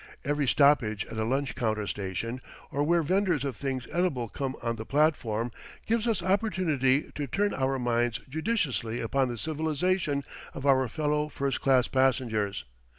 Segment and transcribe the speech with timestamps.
[0.25, 4.77] Every stoppage at a lunch counter station, or where venders of things edible come on
[4.77, 5.51] the platform,
[5.85, 10.23] gives us opportunity to turn our minds judicially upon the civilization
[10.55, 12.65] of our fellow first class passengers.